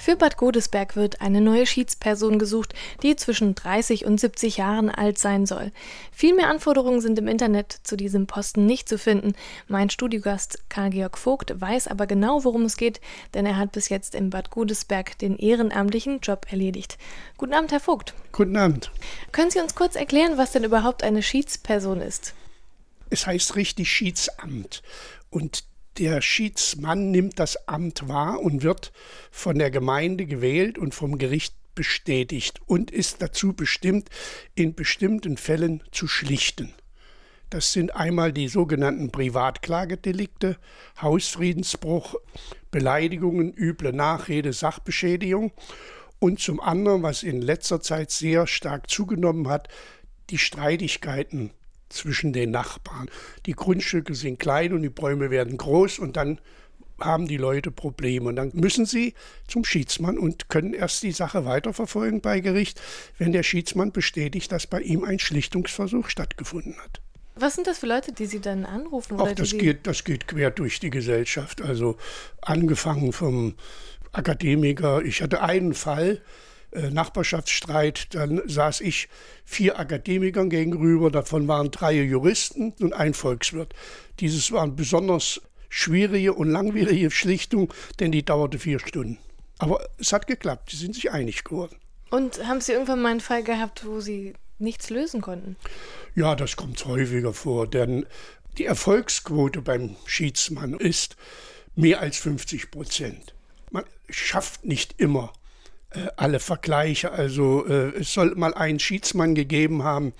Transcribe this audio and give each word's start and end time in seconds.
Für 0.00 0.16
Bad 0.16 0.38
Godesberg 0.38 0.96
wird 0.96 1.20
eine 1.20 1.42
neue 1.42 1.66
Schiedsperson 1.66 2.38
gesucht, 2.38 2.72
die 3.02 3.16
zwischen 3.16 3.54
30 3.54 4.06
und 4.06 4.18
70 4.18 4.56
Jahren 4.56 4.88
alt 4.88 5.18
sein 5.18 5.44
soll. 5.44 5.72
Viel 6.10 6.34
mehr 6.34 6.48
Anforderungen 6.48 7.02
sind 7.02 7.18
im 7.18 7.28
Internet 7.28 7.80
zu 7.82 7.98
diesem 7.98 8.26
Posten 8.26 8.64
nicht 8.64 8.88
zu 8.88 8.96
finden. 8.96 9.34
Mein 9.68 9.90
Studiogast 9.90 10.58
Karl-Georg 10.70 11.18
Vogt 11.18 11.60
weiß 11.60 11.86
aber 11.86 12.06
genau, 12.06 12.44
worum 12.44 12.62
es 12.62 12.78
geht, 12.78 12.98
denn 13.34 13.44
er 13.44 13.58
hat 13.58 13.72
bis 13.72 13.90
jetzt 13.90 14.14
in 14.14 14.30
Bad 14.30 14.48
Godesberg 14.48 15.18
den 15.18 15.36
ehrenamtlichen 15.36 16.20
Job 16.20 16.46
erledigt. 16.48 16.96
Guten 17.36 17.52
Abend, 17.52 17.70
Herr 17.70 17.80
Vogt. 17.80 18.14
Guten 18.32 18.56
Abend. 18.56 18.90
Können 19.32 19.50
Sie 19.50 19.60
uns 19.60 19.74
kurz 19.74 19.96
erklären, 19.96 20.38
was 20.38 20.52
denn 20.52 20.64
überhaupt 20.64 21.02
eine 21.02 21.22
Schiedsperson 21.22 22.00
ist? 22.00 22.32
Es 23.10 23.26
heißt 23.26 23.54
richtig 23.54 23.90
Schiedsamt. 23.90 24.82
Und 25.28 25.64
der 26.00 26.22
Schiedsmann 26.22 27.10
nimmt 27.10 27.38
das 27.38 27.68
Amt 27.68 28.08
wahr 28.08 28.40
und 28.40 28.62
wird 28.62 28.90
von 29.30 29.58
der 29.58 29.70
Gemeinde 29.70 30.24
gewählt 30.24 30.78
und 30.78 30.94
vom 30.94 31.18
Gericht 31.18 31.54
bestätigt 31.74 32.58
und 32.64 32.90
ist 32.90 33.20
dazu 33.20 33.52
bestimmt, 33.52 34.08
in 34.54 34.74
bestimmten 34.74 35.36
Fällen 35.36 35.82
zu 35.92 36.08
schlichten. 36.08 36.72
Das 37.50 37.74
sind 37.74 37.94
einmal 37.94 38.32
die 38.32 38.48
sogenannten 38.48 39.12
Privatklagedelikte, 39.12 40.56
Hausfriedensbruch, 41.02 42.14
Beleidigungen, 42.70 43.52
üble 43.52 43.92
Nachrede, 43.92 44.54
Sachbeschädigung 44.54 45.52
und 46.18 46.40
zum 46.40 46.60
anderen, 46.60 47.02
was 47.02 47.22
in 47.22 47.42
letzter 47.42 47.82
Zeit 47.82 48.10
sehr 48.10 48.46
stark 48.46 48.88
zugenommen 48.88 49.48
hat, 49.48 49.68
die 50.30 50.38
Streitigkeiten 50.38 51.50
zwischen 51.90 52.32
den 52.32 52.50
Nachbarn. 52.50 53.10
Die 53.46 53.52
Grundstücke 53.52 54.14
sind 54.14 54.38
klein 54.38 54.72
und 54.72 54.82
die 54.82 54.88
Bäume 54.88 55.30
werden 55.30 55.56
groß 55.56 55.98
und 55.98 56.16
dann 56.16 56.40
haben 57.00 57.26
die 57.26 57.36
Leute 57.36 57.70
Probleme. 57.70 58.28
Und 58.28 58.36
dann 58.36 58.50
müssen 58.54 58.86
sie 58.86 59.14
zum 59.48 59.64
Schiedsmann 59.64 60.18
und 60.18 60.48
können 60.48 60.74
erst 60.74 61.02
die 61.02 61.12
Sache 61.12 61.44
weiterverfolgen 61.44 62.20
bei 62.20 62.40
Gericht, 62.40 62.80
wenn 63.18 63.32
der 63.32 63.42
Schiedsmann 63.42 63.92
bestätigt, 63.92 64.52
dass 64.52 64.66
bei 64.66 64.80
ihm 64.80 65.04
ein 65.04 65.18
Schlichtungsversuch 65.18 66.08
stattgefunden 66.08 66.76
hat. 66.78 67.00
Was 67.36 67.54
sind 67.54 67.66
das 67.66 67.78
für 67.78 67.86
Leute, 67.86 68.12
die 68.12 68.26
Sie 68.26 68.40
dann 68.40 68.66
anrufen? 68.66 69.16
Ach, 69.18 69.32
das, 69.32 69.52
geht, 69.52 69.86
das 69.86 70.04
geht 70.04 70.28
quer 70.28 70.50
durch 70.50 70.78
die 70.78 70.90
Gesellschaft. 70.90 71.62
Also 71.62 71.96
angefangen 72.42 73.12
vom 73.12 73.54
Akademiker. 74.12 75.02
Ich 75.02 75.22
hatte 75.22 75.42
einen 75.42 75.72
Fall, 75.72 76.20
Nachbarschaftsstreit, 76.72 78.14
dann 78.14 78.42
saß 78.46 78.80
ich 78.80 79.08
vier 79.44 79.78
Akademikern 79.78 80.50
gegenüber, 80.50 81.10
davon 81.10 81.48
waren 81.48 81.70
drei 81.70 81.94
Juristen 81.94 82.72
und 82.80 82.92
ein 82.92 83.14
Volkswirt. 83.14 83.74
Dieses 84.20 84.52
war 84.52 84.62
eine 84.62 84.72
besonders 84.72 85.40
schwierige 85.68 86.34
und 86.34 86.50
langwierige 86.50 87.10
Schlichtung, 87.10 87.72
denn 87.98 88.12
die 88.12 88.24
dauerte 88.24 88.58
vier 88.58 88.78
Stunden. 88.78 89.18
Aber 89.58 89.86
es 89.98 90.12
hat 90.12 90.26
geklappt, 90.26 90.70
sie 90.70 90.76
sind 90.76 90.94
sich 90.94 91.10
einig 91.10 91.44
geworden. 91.44 91.76
Und 92.10 92.46
haben 92.46 92.60
Sie 92.60 92.72
irgendwann 92.72 93.02
mal 93.02 93.10
einen 93.10 93.20
Fall 93.20 93.44
gehabt, 93.44 93.86
wo 93.86 94.00
Sie 94.00 94.34
nichts 94.58 94.90
lösen 94.90 95.20
konnten? 95.20 95.56
Ja, 96.14 96.34
das 96.34 96.56
kommt 96.56 96.84
häufiger 96.84 97.32
vor, 97.32 97.68
denn 97.68 98.04
die 98.58 98.64
Erfolgsquote 98.64 99.62
beim 99.62 99.96
Schiedsmann 100.06 100.74
ist 100.74 101.16
mehr 101.76 102.00
als 102.00 102.18
50 102.18 102.70
Prozent. 102.70 103.34
Man 103.70 103.84
schafft 104.08 104.64
nicht 104.64 104.94
immer 104.98 105.32
äh, 105.32 105.39
alle 106.16 106.40
Vergleiche. 106.40 107.12
Also 107.12 107.66
äh, 107.66 107.98
es 107.98 108.12
soll 108.12 108.34
mal 108.34 108.54
einen 108.54 108.78
Schiedsmann 108.78 109.34
gegeben 109.34 109.82
haben, 109.82 110.12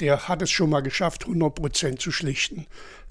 der 0.00 0.28
hat 0.28 0.42
es 0.42 0.50
schon 0.50 0.70
mal 0.70 0.80
geschafft, 0.80 1.24
100 1.24 1.54
Prozent 1.54 2.00
zu 2.00 2.12
schlichten. 2.12 2.66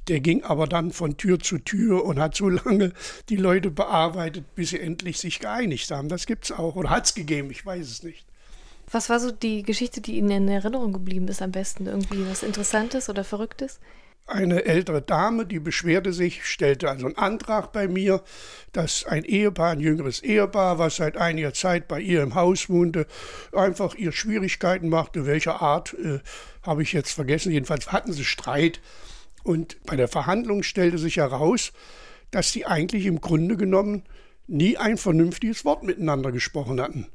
Der 0.07 0.21
ging 0.21 0.43
aber 0.43 0.67
dann 0.67 0.91
von 0.91 1.17
Tür 1.17 1.39
zu 1.39 1.57
Tür 1.57 2.05
und 2.05 2.19
hat 2.19 2.35
so 2.35 2.47
lange 2.49 2.93
die 3.27 3.35
Leute 3.35 3.69
bearbeitet, 3.69 4.55
bis 4.55 4.69
sie 4.69 4.79
endlich 4.79 5.17
sich 5.17 5.39
geeinigt 5.39 5.91
haben. 5.91 6.07
Das 6.07 6.25
gibt 6.25 6.45
es 6.45 6.51
auch. 6.51 6.75
Oder 6.75 6.89
hat 6.89 7.05
es 7.05 7.13
gegeben, 7.13 7.51
ich 7.51 7.65
weiß 7.65 7.85
es 7.89 8.03
nicht. 8.03 8.25
Was 8.89 9.09
war 9.09 9.19
so 9.19 9.31
die 9.31 9.63
Geschichte, 9.63 9.99
die 9.99 10.17
Ihnen 10.17 10.31
in 10.31 10.47
Erinnerung 10.47 10.93
geblieben 10.93 11.27
ist 11.27 11.41
am 11.41 11.51
besten? 11.51 11.87
Irgendwie 11.87 12.25
was 12.29 12.41
Interessantes 12.41 13.09
oder 13.09 13.25
Verrücktes? 13.25 13.81
Eine 14.27 14.65
ältere 14.65 15.01
Dame, 15.01 15.45
die 15.45 15.59
beschwerte 15.59 16.11
sich, 16.11 16.45
stellte 16.45 16.89
also 16.89 17.05
einen 17.05 17.17
Antrag 17.17 17.71
bei 17.71 17.87
mir, 17.87 18.21
dass 18.73 19.05
ein 19.05 19.23
Ehepaar, 19.23 19.71
ein 19.71 19.79
jüngeres 19.79 20.21
Ehepaar, 20.21 20.77
was 20.77 20.97
seit 20.97 21.15
einiger 21.15 21.53
Zeit 21.53 21.87
bei 21.87 22.01
ihr 22.01 22.21
im 22.21 22.35
Haus 22.35 22.69
wohnte, 22.69 23.07
einfach 23.53 23.95
ihr 23.95 24.11
Schwierigkeiten 24.11 24.89
machte. 24.89 25.25
Welcher 25.25 25.61
Art 25.61 25.93
äh, 25.93 26.19
habe 26.61 26.83
ich 26.83 26.91
jetzt 26.91 27.11
vergessen. 27.11 27.53
Jedenfalls 27.53 27.91
hatten 27.91 28.11
sie 28.11 28.25
Streit. 28.25 28.81
Und 29.43 29.77
bei 29.85 29.95
der 29.95 30.09
Verhandlung 30.09 30.61
stellte 30.61 30.97
sich 30.97 31.17
heraus, 31.17 31.71
dass 32.31 32.51
sie 32.51 32.65
eigentlich 32.65 33.05
im 33.05 33.21
Grunde 33.21 33.55
genommen 33.55 34.03
nie 34.45 34.75
ein 34.75 34.97
vernünftiges 34.97 35.63
Wort 35.63 35.83
miteinander 35.83 36.31
gesprochen 36.31 36.81
hatten 36.81 37.07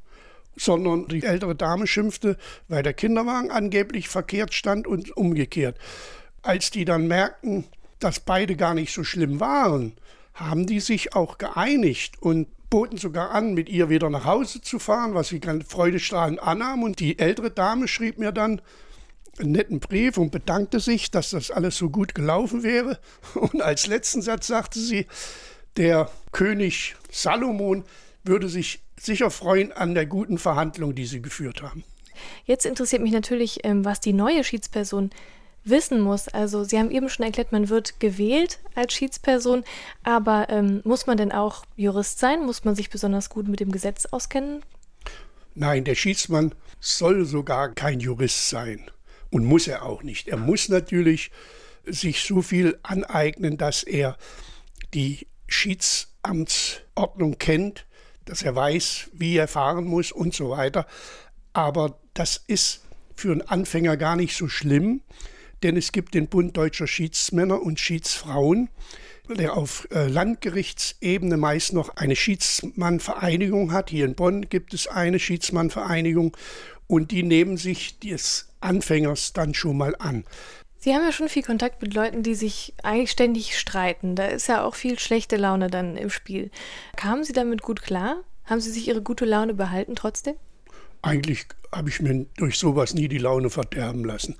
sondern 0.54 1.08
die 1.08 1.24
ältere 1.24 1.54
Dame 1.54 1.86
schimpfte, 1.86 2.36
weil 2.68 2.82
der 2.82 2.92
Kinderwagen 2.92 3.50
angeblich 3.50 4.10
verkehrt 4.10 4.52
stand 4.52 4.86
und 4.86 5.16
umgekehrt. 5.16 5.78
Als 6.42 6.70
die 6.70 6.84
dann 6.84 7.06
merkten, 7.06 7.64
dass 7.98 8.20
beide 8.20 8.56
gar 8.56 8.74
nicht 8.74 8.92
so 8.92 9.04
schlimm 9.04 9.40
waren, 9.40 9.94
haben 10.34 10.66
die 10.66 10.80
sich 10.80 11.14
auch 11.14 11.38
geeinigt 11.38 12.20
und 12.20 12.48
boten 12.68 12.98
sogar 12.98 13.32
an, 13.32 13.54
mit 13.54 13.68
ihr 13.68 13.90
wieder 13.90 14.08
nach 14.10 14.24
Hause 14.24 14.60
zu 14.60 14.78
fahren, 14.78 15.14
was 15.14 15.28
sie 15.28 15.40
ganz 15.40 15.70
freudestrahlend 15.70 16.42
annahm. 16.42 16.82
Und 16.82 17.00
die 17.00 17.18
ältere 17.18 17.50
Dame 17.50 17.86
schrieb 17.86 18.18
mir 18.18 18.32
dann 18.32 18.62
einen 19.38 19.52
netten 19.52 19.80
Brief 19.80 20.16
und 20.18 20.30
bedankte 20.30 20.80
sich, 20.80 21.10
dass 21.10 21.30
das 21.30 21.50
alles 21.50 21.76
so 21.76 21.90
gut 21.90 22.14
gelaufen 22.14 22.62
wäre. 22.62 22.98
Und 23.34 23.62
als 23.62 23.86
letzten 23.86 24.22
Satz 24.22 24.46
sagte 24.46 24.78
sie, 24.78 25.06
der 25.76 26.10
König 26.32 26.96
Salomon 27.10 27.84
würde 28.24 28.48
sich 28.48 28.82
sicher 28.98 29.30
freuen 29.30 29.72
an 29.72 29.94
der 29.94 30.06
guten 30.06 30.38
Verhandlung, 30.38 30.94
die 30.94 31.06
sie 31.06 31.22
geführt 31.22 31.62
haben. 31.62 31.84
Jetzt 32.44 32.66
interessiert 32.66 33.02
mich 33.02 33.12
natürlich, 33.12 33.60
ähm, 33.64 33.84
was 33.84 34.00
die 34.00 34.12
neue 34.12 34.44
Schiedsperson 34.44 35.10
wissen 35.64 36.00
muss. 36.00 36.28
Also 36.28 36.64
Sie 36.64 36.78
haben 36.78 36.90
eben 36.90 37.08
schon 37.08 37.24
erklärt, 37.24 37.52
man 37.52 37.68
wird 37.68 38.00
gewählt 38.00 38.58
als 38.74 38.92
Schiedsperson, 38.92 39.64
aber 40.02 40.48
ähm, 40.50 40.80
muss 40.84 41.06
man 41.06 41.16
denn 41.16 41.32
auch 41.32 41.64
Jurist 41.76 42.18
sein? 42.18 42.44
Muss 42.44 42.64
man 42.64 42.74
sich 42.74 42.90
besonders 42.90 43.30
gut 43.30 43.48
mit 43.48 43.60
dem 43.60 43.72
Gesetz 43.72 44.06
auskennen? 44.06 44.62
Nein, 45.54 45.84
der 45.84 45.94
Schiedsmann 45.94 46.54
soll 46.80 47.24
sogar 47.24 47.74
kein 47.74 48.00
Jurist 48.00 48.48
sein 48.48 48.90
und 49.30 49.44
muss 49.44 49.68
er 49.68 49.84
auch 49.84 50.02
nicht. 50.02 50.28
Er 50.28 50.36
muss 50.36 50.68
natürlich 50.68 51.30
sich 51.84 52.22
so 52.22 52.42
viel 52.42 52.78
aneignen, 52.82 53.56
dass 53.58 53.82
er 53.82 54.16
die 54.94 55.26
Schiedsamtsordnung 55.48 57.38
kennt, 57.38 57.86
dass 58.24 58.42
er 58.42 58.54
weiß, 58.54 59.10
wie 59.12 59.36
er 59.36 59.48
fahren 59.48 59.84
muss 59.84 60.12
und 60.12 60.34
so 60.34 60.50
weiter. 60.50 60.86
Aber 61.52 61.98
das 62.14 62.42
ist 62.46 62.84
für 63.16 63.32
einen 63.32 63.42
Anfänger 63.42 63.96
gar 63.96 64.16
nicht 64.16 64.36
so 64.36 64.48
schlimm, 64.48 65.02
denn 65.62 65.76
es 65.76 65.92
gibt 65.92 66.14
den 66.14 66.28
Bund 66.28 66.56
deutscher 66.56 66.86
Schiedsmänner 66.86 67.62
und 67.62 67.80
Schiedsfrauen, 67.80 68.68
der 69.28 69.56
auf 69.56 69.86
äh, 69.90 70.08
Landgerichtsebene 70.08 71.36
meist 71.36 71.72
noch 71.72 71.96
eine 71.96 72.16
Schiedsmannvereinigung 72.16 73.72
hat. 73.72 73.90
Hier 73.90 74.04
in 74.04 74.14
Bonn 74.14 74.48
gibt 74.48 74.74
es 74.74 74.86
eine 74.88 75.18
Schiedsmannvereinigung 75.18 76.36
und 76.86 77.10
die 77.10 77.22
nehmen 77.22 77.56
sich 77.56 77.98
des 77.98 78.48
Anfängers 78.60 79.32
dann 79.32 79.54
schon 79.54 79.76
mal 79.76 79.94
an. 79.98 80.24
Sie 80.78 80.92
haben 80.92 81.04
ja 81.04 81.12
schon 81.12 81.28
viel 81.28 81.44
Kontakt 81.44 81.80
mit 81.80 81.94
Leuten, 81.94 82.24
die 82.24 82.34
sich 82.34 82.74
eigentlich 82.82 83.12
ständig 83.12 83.56
streiten. 83.56 84.16
Da 84.16 84.26
ist 84.26 84.48
ja 84.48 84.64
auch 84.64 84.74
viel 84.74 84.98
schlechte 84.98 85.36
Laune 85.36 85.68
dann 85.68 85.96
im 85.96 86.10
Spiel. 86.10 86.50
Kamen 86.96 87.22
Sie 87.22 87.32
damit 87.32 87.62
gut 87.62 87.82
klar? 87.82 88.24
Haben 88.44 88.60
Sie 88.60 88.70
sich 88.70 88.88
Ihre 88.88 89.00
gute 89.00 89.24
Laune 89.24 89.54
behalten 89.54 89.94
trotzdem? 89.94 90.34
Eigentlich 91.02 91.46
habe 91.74 91.88
ich 91.88 92.00
mir 92.00 92.26
durch 92.36 92.58
sowas 92.58 92.94
nie 92.94 93.08
die 93.08 93.18
Laune 93.18 93.50
verderben 93.50 94.04
lassen. 94.04 94.36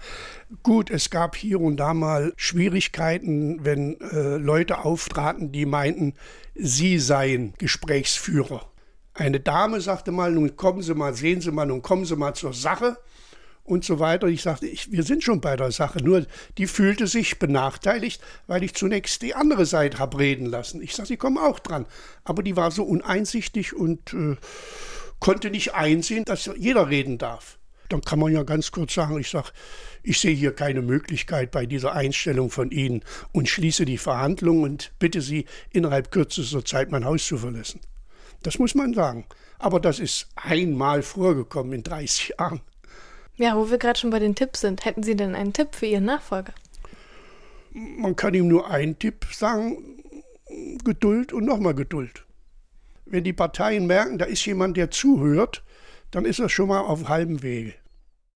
Gut, 0.63 0.91
es 0.91 1.11
gab 1.11 1.35
hier 1.35 1.61
und 1.61 1.79
da 1.79 1.95
mal 1.95 2.33
Schwierigkeiten, 2.37 3.65
wenn 3.65 4.01
äh, 4.01 4.37
Leute 4.37 4.85
auftraten, 4.85 5.51
die 5.51 5.67
meinten, 5.67 6.15
sie 6.55 6.99
seien 6.99 7.55
Gesprächsführer. 7.59 8.71
Eine 9.15 9.41
Dame 9.41 9.81
sagte 9.81 10.13
mal, 10.13 10.33
nun 10.33 10.57
kommen 10.57 10.83
Sie 10.83 10.95
mal, 10.95 11.15
sehen 11.15 11.41
Sie 11.41 11.51
mal, 11.51 11.67
nun 11.67 11.83
kommen 11.83 12.05
Sie 12.05 12.17
mal 12.17 12.35
zur 12.35 12.55
Sache 12.55 12.97
und 13.65 13.85
so 13.85 13.99
weiter. 13.99 14.27
Ich 14.29 14.43
sagte, 14.43 14.67
ich, 14.67 14.91
wir 14.91 15.03
sind 15.03 15.23
schon 15.23 15.41
bei 15.41 15.57
der 15.57 15.71
Sache. 15.71 16.03
Nur 16.03 16.27
die 16.57 16.67
fühlte 16.67 17.07
sich 17.07 17.39
benachteiligt, 17.39 18.23
weil 18.47 18.63
ich 18.63 18.75
zunächst 18.75 19.21
die 19.21 19.35
andere 19.35 19.67
Seite 19.67 19.99
habe 19.99 20.19
reden 20.19 20.47
lassen. 20.47 20.81
Ich 20.81 20.95
sagte, 20.95 21.09
Sie 21.09 21.17
kommen 21.19 21.39
auch 21.39 21.59
dran. 21.59 21.87
Aber 22.25 22.43
die 22.43 22.57
war 22.57 22.71
so 22.71 22.85
uneinsichtig 22.85 23.75
und 23.75 24.15
äh, 24.15 24.37
konnte 25.23 25.51
nicht 25.51 25.75
einsehen, 25.75 26.25
dass 26.25 26.51
jeder 26.57 26.91
reden 26.91 27.17
darf. 27.17 27.59
Dann 27.89 28.01
kann 28.01 28.19
man 28.19 28.33
ja 28.33 28.43
ganz 28.43 28.73
kurz 28.73 28.95
sagen, 28.95 29.21
ich 29.21 29.31
sage, 29.31 29.51
ich 30.03 30.19
sehe 30.19 30.35
hier 30.35 30.53
keine 30.53 30.83
Möglichkeit 30.83 31.53
bei 31.53 31.65
dieser 31.65 31.93
Einstellung 31.93 32.51
von 32.51 32.73
Ihnen 32.73 33.05
und 33.31 33.49
schließe 33.49 33.85
die 33.85 33.99
Verhandlungen 33.99 34.65
und 34.65 34.93
bitte 34.99 35.21
Sie 35.21 35.47
innerhalb 35.71 36.11
kürzester 36.11 36.65
Zeit 36.65 36.91
mein 36.91 37.05
Haus 37.05 37.25
zu 37.25 37.39
verlassen. 37.39 37.81
Das 38.43 38.59
muss 38.59 38.75
man 38.75 38.95
sagen. 38.95 39.25
Aber 39.61 39.79
das 39.79 40.01
ist 40.01 40.27
einmal 40.35 41.03
vorgekommen 41.03 41.73
in 41.73 41.83
30 41.85 42.35
Jahren. 42.37 42.61
Ja, 43.37 43.57
wo 43.57 43.71
wir 43.71 43.79
gerade 43.79 44.01
schon 44.01 44.11
bei 44.11 44.19
den 44.19 44.35
Tipps 44.35 44.61
sind, 44.61 44.85
hätten 44.85 45.05
Sie 45.05 45.15
denn 45.15 45.37
einen 45.37 45.53
Tipp 45.53 45.77
für 45.77 45.87
Ihren 45.87 46.07
Nachfolger? 46.07 46.53
Man 47.71 48.17
kann 48.17 48.35
ihm 48.35 48.49
nur 48.49 48.69
einen 48.69 48.99
Tipp 48.99 49.25
sagen, 49.31 50.03
Geduld 50.85 51.33
und 51.33 51.45
nochmal 51.45 51.77
Geduld. 51.77 52.25
Wenn 53.13 53.25
die 53.25 53.35
Parteien 53.35 53.87
merken, 53.87 54.17
da 54.17 54.25
ist 54.25 54.47
jemand, 54.47 54.79
der 54.79 54.91
zuhört, 54.91 55.63
dann 56.13 56.25
ist 56.25 56.39
er 56.39 56.49
schon 56.49 56.69
mal 56.69 56.81
auf 56.81 57.11
halbem 57.11 57.43
Wege. 57.43 57.75